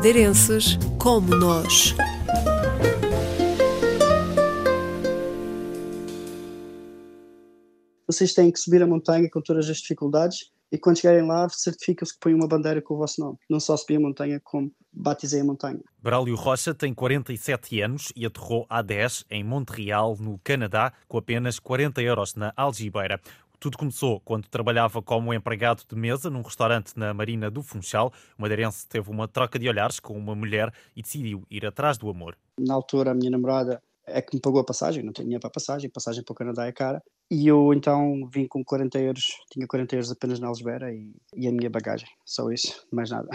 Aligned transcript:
madeirenses 0.00 0.78
como 0.98 1.36
nós. 1.36 1.94
Vocês 8.06 8.32
têm 8.32 8.50
que 8.50 8.58
subir 8.58 8.82
a 8.82 8.86
montanha 8.86 9.28
com 9.30 9.42
todas 9.42 9.68
as 9.68 9.76
dificuldades 9.76 10.50
e 10.72 10.78
quando 10.78 10.98
chegarem 10.98 11.26
lá 11.26 11.46
certificam-se 11.50 12.14
que 12.14 12.20
põem 12.20 12.32
uma 12.32 12.48
bandeira 12.48 12.80
com 12.80 12.94
o 12.94 12.96
vosso 12.96 13.20
nome. 13.20 13.36
Não 13.50 13.60
só 13.60 13.76
subir 13.76 13.96
a 13.96 14.00
montanha, 14.00 14.40
como 14.42 14.72
batizei 14.90 15.42
a 15.42 15.44
montanha. 15.44 15.80
Braulio 16.02 16.34
Rocha 16.34 16.72
tem 16.72 16.94
47 16.94 17.82
anos 17.82 18.10
e 18.16 18.24
aterrou 18.24 18.64
há 18.70 18.80
10 18.80 19.26
em 19.30 19.44
Montreal, 19.44 20.16
no 20.18 20.40
Canadá, 20.42 20.94
com 21.08 21.18
apenas 21.18 21.58
40 21.58 22.00
euros 22.00 22.34
na 22.34 22.54
algibeira. 22.56 23.20
Tudo 23.60 23.76
começou 23.76 24.20
quando 24.20 24.48
trabalhava 24.48 25.02
como 25.02 25.34
empregado 25.34 25.84
de 25.86 25.94
mesa 25.94 26.30
num 26.30 26.40
restaurante 26.40 26.94
na 26.96 27.12
Marina 27.12 27.50
do 27.50 27.62
Funchal. 27.62 28.10
O 28.38 28.40
madeirense 28.40 28.88
teve 28.88 29.10
uma 29.10 29.28
troca 29.28 29.58
de 29.58 29.68
olhares 29.68 30.00
com 30.00 30.16
uma 30.16 30.34
mulher 30.34 30.72
e 30.96 31.02
decidiu 31.02 31.44
ir 31.50 31.66
atrás 31.66 31.98
do 31.98 32.08
amor. 32.08 32.38
Na 32.58 32.72
altura, 32.72 33.10
a 33.10 33.14
minha 33.14 33.30
namorada 33.30 33.82
é 34.06 34.22
que 34.22 34.34
me 34.34 34.40
pagou 34.40 34.62
a 34.62 34.64
passagem, 34.64 35.04
não 35.04 35.12
tinha 35.12 35.26
dinheiro 35.26 35.42
para 35.42 35.48
a 35.48 35.52
passagem, 35.52 35.90
passagem 35.90 36.24
para 36.24 36.32
o 36.32 36.34
Canadá 36.34 36.66
é 36.66 36.72
cara. 36.72 37.02
E 37.30 37.46
eu 37.46 37.74
então 37.74 38.26
vim 38.32 38.46
com 38.46 38.64
40 38.64 38.98
euros, 38.98 39.26
tinha 39.52 39.66
40 39.66 39.94
euros 39.94 40.10
apenas 40.10 40.40
na 40.40 40.48
Algebera 40.48 40.90
e, 40.94 41.14
e 41.36 41.46
a 41.46 41.52
minha 41.52 41.68
bagagem, 41.68 42.08
só 42.24 42.50
isso, 42.50 42.82
mais 42.90 43.10
nada. 43.10 43.28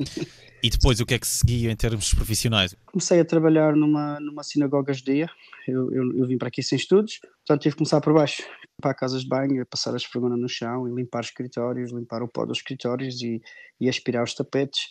E 0.62 0.70
depois 0.70 0.98
o 0.98 1.06
que 1.06 1.14
é 1.14 1.18
que 1.18 1.26
seguia 1.26 1.70
em 1.70 1.76
termos 1.76 2.12
profissionais? 2.12 2.74
Comecei 2.86 3.20
a 3.20 3.24
trabalhar 3.24 3.76
numa, 3.76 4.18
numa 4.18 4.42
sinagoga 4.42 4.92
judia, 4.92 5.28
eu, 5.68 5.92
eu, 5.92 6.18
eu 6.18 6.26
vim 6.26 6.36
para 6.38 6.48
aqui 6.48 6.60
sem 6.60 6.76
estudos, 6.76 7.20
portanto 7.20 7.62
tive 7.62 7.74
que 7.74 7.78
começar 7.78 8.00
por 8.00 8.12
baixo, 8.12 8.42
para 8.86 8.94
casas 8.94 9.22
de 9.22 9.28
banho, 9.28 9.66
passar 9.66 9.94
a 9.94 9.96
esfregona 9.96 10.36
no 10.36 10.48
chão 10.48 10.88
e 10.88 10.94
limpar 10.94 11.22
os 11.22 11.26
escritórios, 11.26 11.90
limpar 11.90 12.22
o 12.22 12.28
pó 12.28 12.46
dos 12.46 12.58
escritórios 12.58 13.20
e, 13.20 13.42
e 13.80 13.88
aspirar 13.88 14.22
os 14.22 14.32
tapetes. 14.32 14.82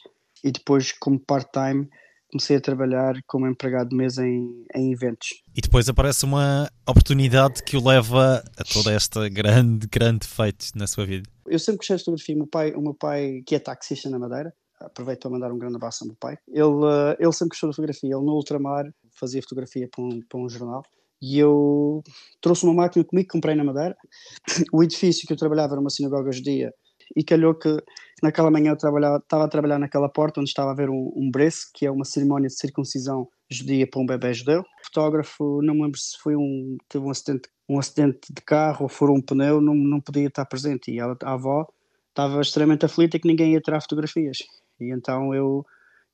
E 0.43 0.51
depois, 0.51 0.91
como 0.91 1.17
part-time, 1.17 1.88
comecei 2.29 2.57
a 2.57 2.61
trabalhar 2.61 3.16
como 3.25 3.47
empregado 3.47 3.89
de 3.89 3.95
mesa 3.95 4.27
em, 4.27 4.66
em, 4.75 4.91
eventos. 4.91 5.29
E 5.55 5.61
depois 5.61 5.88
aparece 5.88 6.25
uma 6.25 6.69
oportunidade 6.85 7.63
que 7.63 7.77
o 7.77 7.88
leva 7.88 8.43
a 8.57 8.63
toda 8.66 8.91
esta 8.91 9.29
grande, 9.29 9.88
grande 9.88 10.27
feito 10.27 10.66
na 10.75 10.88
sua 10.88 11.05
vida. 11.05 11.29
Eu 11.47 11.57
sempre 11.57 11.77
gostei 11.77 11.95
de 11.95 12.03
fotografia. 12.03 12.35
O 12.35 12.39
meu 12.39 12.47
pai, 12.47 12.73
o 12.73 12.81
meu 12.81 12.93
pai 12.93 13.43
que 13.45 13.55
é 13.55 13.59
taxista 13.59 14.09
na 14.09 14.19
Madeira, 14.19 14.53
aproveito 14.77 15.21
para 15.21 15.31
mandar 15.31 15.53
um 15.53 15.57
grande 15.57 15.77
abraço 15.77 16.03
ao 16.03 16.09
meu 16.09 16.17
pai. 16.19 16.38
Ele, 16.49 16.66
eh, 16.66 17.17
ele 17.17 17.31
sempre 17.31 17.53
gostou 17.53 17.69
de 17.69 17.75
fotografia. 17.77 18.09
Ele 18.13 18.25
no 18.25 18.33
ultramar 18.33 18.93
fazia 19.17 19.41
fotografia 19.41 19.88
para 19.89 20.03
um, 20.03 20.19
para 20.19 20.38
um 20.38 20.49
jornal. 20.49 20.83
E 21.21 21.39
eu 21.39 22.03
trouxe 22.41 22.66
uma 22.66 22.73
máquina 22.73 23.03
comigo, 23.05 23.30
comprei 23.31 23.55
na 23.55 23.63
Madeira. 23.63 23.95
O 24.71 24.83
edifício 24.83 25.27
que 25.27 25.33
eu 25.33 25.38
trabalhava 25.38 25.73
era 25.73 25.81
uma 25.81 25.89
sinagoga 25.89 26.31
judia 26.31 26.72
e 27.16 27.23
calhou 27.23 27.53
que 27.53 27.77
naquela 28.23 28.49
manhã 28.49 28.72
eu 28.72 28.77
trabalhava, 28.77 29.17
estava 29.17 29.45
a 29.45 29.47
trabalhar 29.47 29.80
naquela 29.80 30.09
porta 30.09 30.39
onde 30.39 30.49
estava 30.49 30.72
a 30.72 30.75
ver 30.75 30.89
um, 30.89 31.11
um 31.16 31.30
breço, 31.30 31.69
que 31.73 31.85
é 31.85 31.91
uma 31.91 32.05
cerimónia 32.05 32.47
de 32.47 32.57
circuncisão 32.57 33.27
judia 33.49 33.88
para 33.88 34.02
um 34.02 34.05
bebê 34.05 34.33
judeu. 34.33 34.61
O 34.61 34.85
fotógrafo, 34.85 35.61
não 35.61 35.75
me 35.75 35.83
lembro 35.83 35.99
se 35.99 36.17
foi 36.19 36.35
um, 36.35 36.77
teve 36.89 37.05
um 37.05 37.09
acidente, 37.09 37.50
um 37.69 37.79
acidente 37.79 38.33
de 38.33 38.41
carro 38.41 38.83
ou 38.83 38.89
furou 38.89 39.16
um 39.16 39.22
pneu, 39.22 39.61
não, 39.61 39.75
não 39.75 40.02
podia 40.02 40.27
estar 40.27 40.45
presente. 40.45 40.91
E 40.91 41.00
ela, 41.00 41.17
a 41.23 41.33
avó 41.33 41.67
estava 42.09 42.41
extremamente 42.41 42.85
aflita 42.85 43.19
que 43.19 43.27
ninguém 43.27 43.53
ia 43.53 43.61
tirar 43.61 43.81
fotografias. 43.81 44.39
E 44.79 44.94
então 44.94 45.33
eu, 45.33 45.66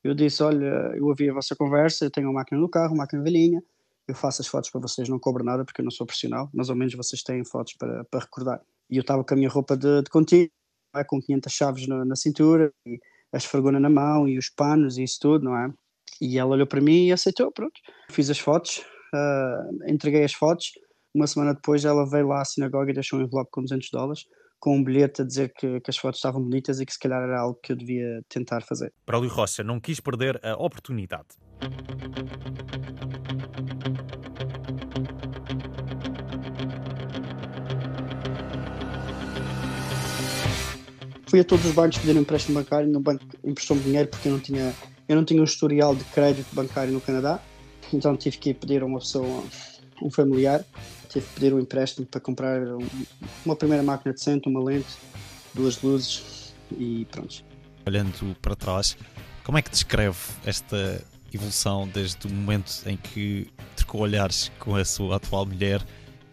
eu 0.04 0.14
disse, 0.14 0.44
olha, 0.44 0.94
eu 0.96 1.06
ouvi 1.06 1.30
a 1.30 1.34
vossa 1.34 1.56
conversa, 1.56 2.06
eu 2.06 2.12
tenho 2.12 2.28
uma 2.28 2.40
máquina 2.40 2.60
no 2.60 2.70
carro, 2.70 2.94
uma 2.94 3.04
máquina 3.04 3.24
velhinha, 3.24 3.62
eu 4.08 4.16
faço 4.16 4.42
as 4.42 4.48
fotos 4.48 4.70
para 4.70 4.82
vocês, 4.82 5.08
não 5.08 5.20
cobro 5.20 5.44
nada 5.44 5.64
porque 5.64 5.82
eu 5.82 5.86
não 5.86 5.92
sou 5.92 6.06
profissional, 6.06 6.50
mas 6.54 6.70
ao 6.70 6.76
menos 6.76 6.94
vocês 6.94 7.24
têm 7.24 7.44
fotos 7.46 7.74
para, 7.74 8.04
para 8.06 8.20
recordar. 8.22 8.62
E 8.90 8.98
eu 8.98 9.02
estava 9.02 9.24
com 9.24 9.34
a 9.34 9.38
minha 9.38 9.50
roupa 9.50 9.78
de, 9.78 10.02
de 10.02 10.10
contínuo, 10.10 10.50
é? 10.96 11.04
com 11.04 11.22
500 11.22 11.54
chaves 11.54 11.88
na, 11.88 12.04
na, 12.04 12.16
cintura, 12.16 12.72
e 12.86 13.00
a 13.34 13.38
esfregona 13.38 13.80
na 13.80 13.90
mão, 13.90 14.28
e 14.28 14.38
os 14.38 14.50
panos, 14.50 14.98
e 14.98 15.04
isso 15.04 15.18
tudo, 15.22 15.46
não 15.46 15.56
é? 15.56 15.72
E 16.20 16.38
ela 16.38 16.52
olhou 16.52 16.68
para 16.68 16.81
mim 16.81 17.08
e 17.08 17.12
aceitou, 17.12 17.52
pronto. 17.52 17.80
Fiz 18.09 18.30
as 18.30 18.40
fotos, 18.40 18.84
uh, 19.14 19.90
entreguei 19.90 20.24
as 20.24 20.34
fotos, 20.34 20.72
uma 21.14 21.28
semana 21.28 21.54
depois 21.54 21.86
ela 21.86 22.09
veio 22.09 22.28
lá 22.28 22.42
à 22.42 22.46
sinagoga 22.46 22.92
e 22.92 22.94
deixou 22.94 23.20
um 23.20 23.24
envelope 23.24 23.50
com 23.52 23.62
200 23.62 23.90
dólares, 23.92 24.25
com 24.59 24.78
um 24.78 24.84
bilhete 24.84 25.22
a 25.22 25.25
dizer 25.25 25.52
que, 25.58 25.80
que, 25.80 25.90
as 25.90 25.98
fotos 25.98 26.20
estavam 26.20 26.42
bonitas 26.42 26.80
e 26.80 26.86
que 26.86 26.94
se 26.94 27.00
calhar 27.00 27.22
era 27.22 27.40
algo 27.40 27.59
que 27.62 27.72
eu 27.72 27.75
devia 27.75 28.22
tentar 28.30 28.62
fazer. 28.62 28.94
Para 29.06 29.18
o 29.18 29.28
Rocha 29.28 29.64
não 29.64 29.80
quis 29.80 30.00
perder 30.00 30.40
a 30.46 30.54
oportunidade. 30.54 31.30
Fui 41.31 41.40
a 41.40 41.46
todos 41.46 41.66
os 41.66 41.72
bancos 41.72 41.97
pedir 41.97 42.18
um 42.18 42.19
empréstimo 42.19 42.59
bancário, 42.59 42.90
no 42.90 43.00
banco 43.00 43.24
emprestou-me 43.42 43.81
dinheiro 43.81 44.09
porque 44.09 44.28
eu 44.28 44.34
não 44.34 44.40
tinha 44.40 44.75
eu 45.08 45.16
não 45.16 45.24
tinha 45.24 45.40
um 45.40 45.46
historial 45.46 45.96
de 45.96 46.03
crédito 46.06 46.53
bancário 46.53 46.92
no 46.92 47.00
Canadá, 47.00 47.40
então 47.94 48.16
tive 48.18 48.38
que 48.38 48.50
ir 48.50 48.53
pedir 48.53 48.81
a 48.81 48.86
uma 48.86 49.00
pessoa, 49.00 49.44
um 50.02 50.12
familiar, 50.12 50.64
tive 51.09 51.25
que 51.25 51.34
pedir 51.34 51.53
um 51.53 51.59
empréstimo 51.59 52.06
para 52.06 52.19
comprar 52.19 52.62
um, 52.62 52.86
uma 53.46 53.56
primeira 53.56 53.81
máquina 53.81 54.14
decente, 54.14 54.47
uma 54.47 54.62
lente, 54.62 54.88
duas 55.53 55.81
luzes 55.81 56.53
e 56.78 57.06
pronto. 57.12 57.44
Olhando 57.86 58.36
para 58.42 58.56
trás, 58.56 58.98
como 59.44 59.58
é 59.58 59.62
que 59.62 59.69
descreve 59.69 60.18
esta 60.46 61.02
evolução 61.34 61.88
desde 61.88 62.28
o 62.28 62.30
momento 62.30 62.84
em 62.86 62.98
que 62.98 63.48
trocou 63.75 64.02
olhares 64.02 64.52
com 64.59 64.75
a 64.75 64.84
sua 64.86 65.16
atual 65.16 65.46
mulher 65.46 65.81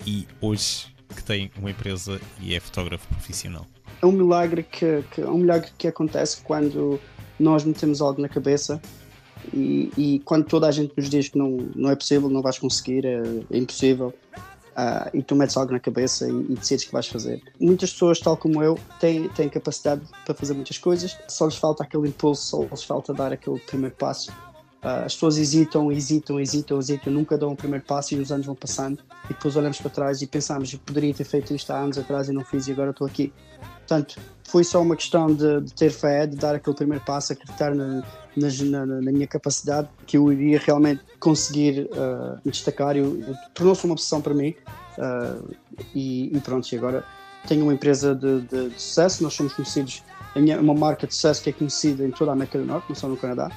e 0.04 0.26
hoje 0.41 0.86
que 1.15 1.22
tem 1.22 1.50
uma 1.56 1.70
empresa 1.70 2.20
e 2.41 2.54
é 2.54 2.60
fotógrafo 2.60 3.06
profissional? 3.09 3.66
É 4.00 4.06
um 4.06 4.12
milagre 4.12 4.62
que, 4.62 5.03
que, 5.10 5.20
é 5.20 5.28
um 5.28 5.38
milagre 5.38 5.70
que 5.76 5.88
acontece 5.88 6.41
quando 6.42 6.98
nós 7.38 7.64
metemos 7.64 8.00
algo 8.00 8.20
na 8.20 8.28
cabeça 8.28 8.81
e, 9.53 9.92
e, 9.97 10.19
quando 10.25 10.44
toda 10.44 10.66
a 10.66 10.70
gente 10.70 10.92
nos 10.97 11.09
diz 11.09 11.28
que 11.28 11.38
não, 11.38 11.50
não 11.75 11.91
é 11.91 11.97
possível, 11.97 12.28
não 12.28 12.42
vais 12.42 12.59
conseguir, 12.59 13.04
é, 13.06 13.22
é 13.50 13.59
impossível, 13.59 14.12
uh, 14.78 15.10
e 15.14 15.22
tu 15.22 15.34
metes 15.34 15.56
algo 15.56 15.72
na 15.72 15.81
cabeça 15.81 16.28
e, 16.28 16.31
e, 16.31 16.54
decides 16.54 16.84
que 16.84 16.92
vais 16.92 17.06
fazer. 17.06 17.42
Muitas 17.60 17.92
pessoas, 17.92 18.20
tal 18.20 18.36
como 18.36 18.62
eu, 18.62 18.78
têm, 19.00 19.28
têm 19.31 19.48
capacidade 19.48 20.03
para 20.25 20.34
fazer 20.34 20.54
muitas 20.54 20.78
coisas, 20.78 21.16
só 21.28 21.47
lhes 21.47 21.56
falta 21.56 21.82
aquele 21.82 22.09
impulso, 22.09 22.42
só 22.42 22.62
lhes 22.70 22.84
falta 22.84 23.15
dar 23.15 23.32
aquele 23.32 23.59
primeiro 23.60 23.94
passo. 23.97 24.32
Uh, 24.83 25.05
as 25.06 25.15
pessoas 25.15 25.39
hesitam, 25.39 25.91
hesitam, 25.91 26.39
hesitam, 26.39 26.78
hesitam, 26.78 27.12
nunca 27.12 27.37
dão 27.37 27.53
o 27.53 27.56
primeiro 27.56 27.84
passo 27.84 28.15
e 28.15 28.19
os 28.19 28.31
anos 28.31 28.47
vão 28.47 28.55
passando 28.55 29.00
e 29.25 29.34
depois 29.34 29.56
olhamos 29.56 29.81
para 29.81 29.91
trás 29.91 30.22
e 30.22 30.27
pensamos, 30.27 30.72
poderia 30.77 31.12
ter 31.12 31.25
feito 31.25 31.53
isto 31.53 31.72
há 31.72 31.78
anos 31.78 31.99
atrás 31.99 32.28
e 32.28 32.33
não 32.33 32.44
fiz 32.44 32.69
e 32.69 32.72
agora 32.72 32.91
estou 32.91 33.06
aqui. 33.06 33.33
Portanto, 33.78 34.21
foi 34.44 34.62
só 34.62 34.81
uma 34.81 34.94
questão 34.94 35.27
de, 35.34 35.62
de, 35.62 35.75
ter 35.75 35.91
fé, 35.91 36.27
de 36.27 36.37
dar 36.37 36.55
aquele 36.55 36.77
primeiro 36.77 37.05
passo, 37.05 37.33
acreditar 37.33 37.75
na, 37.75 38.05
na, 38.37 38.87
na 38.87 39.12
minha 39.12 39.27
capacidade, 39.27 39.89
que 40.06 40.16
eu 40.16 40.33
iria 40.33 40.59
realmente 40.59 41.03
conseguir 41.19 41.89
uh, 41.93 42.39
me 42.45 42.53
destacar. 42.53 42.95
Tornou-se 43.55 43.84
uma 43.84 43.93
obsessão 43.93 44.21
para 44.21 44.34
mim. 44.34 44.55
Uh, 44.99 45.55
e, 45.95 46.37
e, 46.37 46.41
pronto, 46.41 46.71
e 46.72 46.77
agora 46.77 47.05
tenho 47.47 47.62
uma 47.62 47.72
empresa 47.72 48.15
de, 48.15 48.41
de, 48.43 48.69
de 48.71 48.81
sucesso, 48.81 49.22
nós 49.22 49.34
somos 49.34 49.53
conhecidos, 49.55 50.03
minha, 50.37 50.60
uma 50.60 50.75
marca 50.75 51.06
de 51.06 51.15
sucesso 51.15 51.43
que 51.43 51.50
é 51.50 51.53
conhecida 51.53 52.05
em 52.05 52.10
toda 52.10 52.31
a 52.31 52.34
América 52.34 52.59
do 52.59 52.65
Norte, 52.65 52.87
não 52.89 52.97
só 52.97 53.09
no 53.09 53.16
Canadá. 53.16 53.50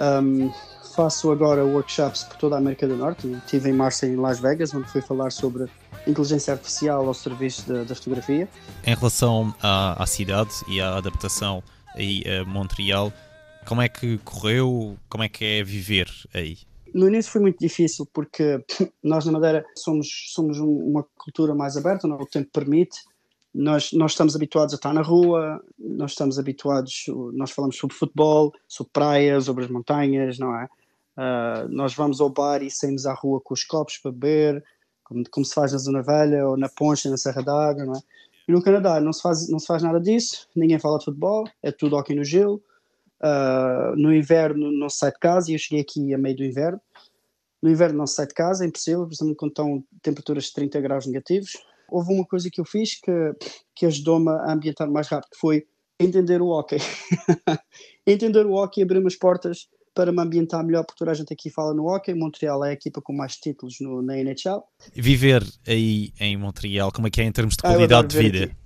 Um, 0.00 0.50
faço 0.94 1.30
agora 1.30 1.64
workshops 1.64 2.24
por 2.24 2.36
toda 2.38 2.56
a 2.56 2.58
América 2.58 2.86
do 2.86 2.96
Norte. 2.96 3.28
Estive 3.44 3.70
em 3.70 3.72
março 3.72 4.04
em 4.04 4.16
Las 4.16 4.40
Vegas, 4.40 4.74
onde 4.74 4.88
fui 4.88 5.00
falar 5.00 5.30
sobre 5.30 5.66
inteligência 6.06 6.52
artificial 6.52 7.06
ao 7.06 7.14
serviço 7.14 7.68
da, 7.68 7.84
da 7.84 7.94
fotografia. 7.94 8.48
Em 8.84 8.94
relação 8.94 9.54
à, 9.62 10.02
à, 10.02 10.06
cidade 10.06 10.50
e 10.66 10.80
à 10.80 10.96
adaptação 10.96 11.62
aí 11.94 12.22
a 12.26 12.44
Montreal, 12.44 13.12
como 13.66 13.82
é 13.82 13.88
que 13.88 14.18
correu? 14.18 14.96
Como 15.08 15.22
é 15.22 15.28
que 15.28 15.44
é 15.44 15.62
viver 15.62 16.08
aí? 16.34 16.58
No 16.94 17.06
início 17.06 17.30
foi 17.30 17.42
muito 17.42 17.58
difícil 17.58 18.08
porque 18.12 18.64
nós 19.02 19.24
na 19.26 19.32
Madeira 19.32 19.64
somos, 19.76 20.08
somos 20.34 20.58
uma 20.58 21.04
cultura 21.16 21.54
mais 21.54 21.76
aberta, 21.76 22.08
o 22.08 22.26
tempo 22.26 22.48
permite. 22.52 22.98
Nós, 23.54 23.92
nós 23.92 24.12
estamos 24.12 24.36
habituados 24.36 24.74
a 24.74 24.76
estar 24.76 24.92
na 24.92 25.02
rua, 25.02 25.62
nós 25.78 26.12
estamos 26.12 26.38
habituados, 26.38 27.06
nós 27.32 27.50
falamos 27.50 27.76
sobre 27.76 27.96
futebol, 27.96 28.52
sobre 28.68 28.92
praias, 28.92 29.44
sobre 29.44 29.64
as 29.64 29.70
montanhas, 29.70 30.38
não 30.38 30.54
é? 30.54 30.68
Uh, 31.16 31.68
nós 31.68 31.94
vamos 31.94 32.20
ao 32.20 32.30
bar 32.30 32.62
e 32.62 32.70
saímos 32.70 33.04
à 33.04 33.12
rua 33.12 33.40
com 33.40 33.52
os 33.52 33.64
copos 33.64 33.98
para 33.98 34.12
beber, 34.12 34.64
como, 35.02 35.24
como 35.30 35.44
se 35.44 35.54
faz 35.54 35.72
na 35.72 35.78
Zona 35.78 36.02
Velha 36.02 36.46
ou 36.46 36.56
na 36.56 36.68
Poncha, 36.68 37.10
na 37.10 37.16
Serra 37.16 37.42
d'Água, 37.42 37.84
não 37.84 37.94
é? 37.94 38.00
E 38.46 38.52
no 38.52 38.62
Canadá 38.62 39.00
não 39.00 39.12
se, 39.12 39.20
faz, 39.20 39.48
não 39.48 39.58
se 39.58 39.66
faz 39.66 39.82
nada 39.82 40.00
disso, 40.00 40.48
ninguém 40.54 40.78
fala 40.78 40.98
de 40.98 41.06
futebol, 41.06 41.44
é 41.62 41.72
tudo 41.72 41.96
aqui 41.96 42.14
no 42.14 42.24
gelo. 42.24 42.62
Uh, 43.20 43.96
no 43.96 44.14
inverno 44.14 44.70
não 44.70 44.88
se 44.88 44.98
sai 44.98 45.10
de 45.10 45.18
casa, 45.18 45.50
e 45.50 45.54
eu 45.54 45.58
cheguei 45.58 45.80
aqui 45.80 46.14
a 46.14 46.18
meio 46.18 46.36
do 46.36 46.44
inverno. 46.44 46.80
No 47.60 47.68
inverno 47.68 47.98
não 47.98 48.06
se 48.06 48.14
sai 48.14 48.26
de 48.26 48.34
casa, 48.34 48.64
é 48.64 48.68
impossível, 48.68 49.08
quando 49.36 49.50
estão 49.50 49.84
temperaturas 50.00 50.44
de 50.44 50.52
30 50.54 50.80
graus 50.80 51.06
negativos. 51.06 51.58
Houve 51.90 52.12
uma 52.12 52.24
coisa 52.24 52.48
que 52.50 52.60
eu 52.60 52.64
fiz 52.64 53.00
que, 53.00 53.12
que 53.74 53.86
ajudou-me 53.86 54.30
a 54.30 54.52
ambientar 54.52 54.90
mais 54.90 55.08
rápido, 55.08 55.30
que 55.30 55.38
foi 55.38 55.64
entender 55.98 56.40
o 56.40 56.48
hockey. 56.48 56.78
entender 58.06 58.46
o 58.46 58.54
hockey 58.54 58.82
abriu 58.82 59.06
as 59.06 59.16
portas 59.16 59.68
para 59.94 60.12
me 60.12 60.22
ambientar 60.22 60.64
melhor, 60.64 60.84
porque 60.84 60.98
toda 60.98 61.10
a 61.10 61.14
gente 61.14 61.32
aqui 61.32 61.50
fala 61.50 61.74
no 61.74 61.86
hockey. 61.86 62.14
Montreal 62.14 62.64
é 62.64 62.70
a 62.70 62.72
equipa 62.72 63.02
com 63.02 63.12
mais 63.12 63.34
títulos 63.34 63.76
no, 63.80 64.00
na 64.00 64.16
NHL. 64.16 64.62
Viver 64.94 65.42
aí 65.66 66.12
em 66.20 66.36
Montreal, 66.36 66.92
como 66.92 67.08
é 67.08 67.10
que 67.10 67.20
é 67.20 67.24
em 67.24 67.32
termos 67.32 67.56
de 67.56 67.62
ah, 67.64 67.70
qualidade 67.70 68.04
ah, 68.04 68.20
de 68.20 68.30
vida? 68.30 68.44
Aqui. 68.44 68.56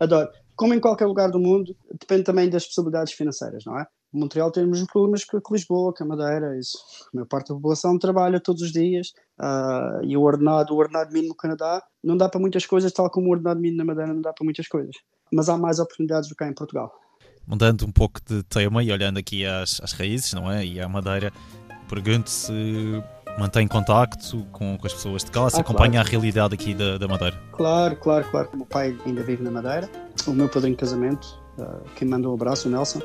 Adoro. 0.00 0.30
Como 0.56 0.74
em 0.74 0.80
qualquer 0.80 1.06
lugar 1.06 1.30
do 1.30 1.38
mundo, 1.38 1.76
depende 1.92 2.24
também 2.24 2.48
das 2.48 2.66
possibilidades 2.66 3.12
financeiras, 3.12 3.64
não 3.64 3.78
é? 3.78 3.86
Montreal 4.12 4.50
tem 4.50 4.64
os 4.64 4.70
mesmos 4.70 4.90
problemas 4.90 5.24
que, 5.24 5.36
Lisboa, 5.50 5.92
que 5.92 6.02
a 6.02 6.06
Madeira, 6.06 6.58
isso. 6.58 6.78
A 7.12 7.16
maior 7.16 7.26
parte 7.26 7.48
da 7.48 7.54
população 7.54 7.98
trabalha 7.98 8.40
todos 8.40 8.62
os 8.62 8.72
dias 8.72 9.12
uh, 9.38 10.02
e 10.02 10.16
o 10.16 10.22
ordenado, 10.22 10.74
o 10.74 10.78
ordenado 10.78 11.12
mínimo 11.12 11.30
no 11.30 11.36
Canadá 11.36 11.82
não 12.02 12.16
dá 12.16 12.28
para 12.28 12.40
muitas 12.40 12.64
coisas, 12.64 12.92
tal 12.92 13.10
como 13.10 13.28
o 13.28 13.30
ordenado 13.30 13.60
mínimo 13.60 13.78
na 13.78 13.84
Madeira 13.84 14.14
não 14.14 14.22
dá 14.22 14.32
para 14.32 14.44
muitas 14.44 14.66
coisas. 14.66 14.94
Mas 15.32 15.48
há 15.48 15.58
mais 15.58 15.78
oportunidades 15.78 16.28
do 16.28 16.34
que 16.34 16.42
há 16.42 16.48
em 16.48 16.54
Portugal. 16.54 16.90
Mudando 17.46 17.84
um 17.84 17.92
pouco 17.92 18.20
de 18.26 18.42
tema 18.44 18.82
e 18.82 18.90
olhando 18.90 19.18
aqui 19.18 19.44
às, 19.44 19.80
às 19.82 19.92
raízes, 19.92 20.32
não 20.32 20.50
é? 20.50 20.64
E 20.64 20.80
à 20.80 20.88
Madeira, 20.88 21.32
pergunto 21.88 22.30
se 22.30 23.02
mantém 23.38 23.68
contacto 23.68 24.44
com, 24.52 24.76
com 24.76 24.86
as 24.86 24.92
pessoas 24.92 25.22
de 25.24 25.30
cá, 25.30 25.48
se 25.48 25.56
ah, 25.56 25.60
acompanha 25.60 25.92
claro. 25.92 26.08
a 26.08 26.10
realidade 26.10 26.54
aqui 26.54 26.74
da, 26.74 26.98
da 26.98 27.06
Madeira. 27.06 27.40
Claro, 27.52 27.96
claro, 27.96 28.30
claro. 28.30 28.50
O 28.52 28.56
meu 28.56 28.66
pai 28.66 28.96
ainda 29.06 29.22
vive 29.22 29.42
na 29.42 29.50
Madeira, 29.50 29.88
o 30.26 30.32
meu 30.32 30.48
padrinho 30.48 30.74
de 30.74 30.80
casamento, 30.80 31.40
uh, 31.58 31.84
quem 31.94 32.08
mandou 32.08 32.32
um 32.32 32.34
abraço, 32.34 32.68
o 32.68 32.70
Nelson, 32.70 33.00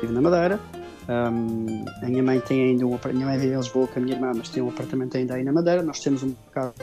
vive 0.00 0.12
na 0.12 0.20
Madeira. 0.20 0.60
Um, 1.08 1.84
a 2.02 2.06
minha 2.06 2.22
mãe 2.22 2.38
tem 2.40 2.70
ainda 2.70 2.86
um 2.86 2.98
minha 3.14 3.26
mãe 3.26 3.38
vive 3.38 3.54
em 3.54 3.56
Lisboa 3.56 3.88
com 3.88 3.98
a 3.98 4.02
minha 4.02 4.14
irmã, 4.14 4.32
mas 4.36 4.50
tem 4.50 4.62
um 4.62 4.68
apartamento 4.68 5.16
ainda 5.16 5.34
aí 5.34 5.44
na 5.44 5.52
Madeira. 5.52 5.82
Nós 5.82 6.00
temos 6.00 6.22
um 6.22 6.34
casa, 6.52 6.74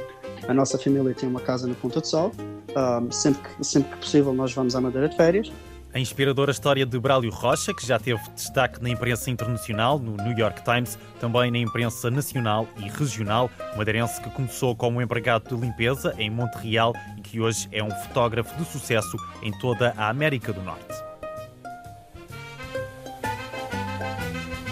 a 0.48 0.54
nossa 0.54 0.78
família 0.80 1.14
tem 1.14 1.30
uma 1.30 1.40
casa 1.40 1.68
na 1.68 1.76
Ponta 1.76 2.02
do 2.02 2.08
Sol. 2.08 2.32
Um, 2.76 3.12
sempre, 3.12 3.42
que, 3.42 3.64
sempre 3.64 3.92
que 3.92 3.98
possível, 3.98 4.34
nós 4.34 4.52
vamos 4.54 4.76
à 4.76 4.82
Madeira 4.82 5.08
de 5.08 5.16
férias. 5.16 5.52
A 5.94 6.00
inspiradora 6.00 6.52
história 6.52 6.86
de 6.86 7.00
Brálio 7.00 7.32
Rocha, 7.32 7.74
que 7.74 7.88
já 7.88 7.98
teve 7.98 8.20
destaque 8.32 8.84
na 8.84 8.90
imprensa 8.90 9.30
internacional, 9.30 9.98
no 9.98 10.18
New 10.18 10.38
York 10.38 10.62
Times, 10.62 11.00
também 11.22 11.50
na 11.50 11.60
imprensa 11.60 12.12
nacional 12.12 12.68
e 12.76 12.90
regional. 12.90 13.50
Madeirense 13.78 14.20
que 14.22 14.30
começou 14.32 14.76
como 14.76 15.02
empregado 15.02 15.56
de 15.56 15.62
limpeza 15.62 16.14
em 16.18 16.30
Montreal 16.30 16.94
e 17.18 17.22
que 17.22 17.40
hoje 17.40 17.70
é 17.72 17.82
um 17.82 17.92
fotógrafo 17.92 18.58
de 18.58 18.66
sucesso 18.66 19.16
em 19.42 19.58
toda 19.60 19.94
a 19.96 20.10
América 20.10 20.52
do 20.52 20.62
Norte. 20.62 21.05